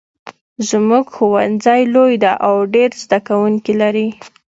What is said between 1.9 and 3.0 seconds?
لوی ده او ډېر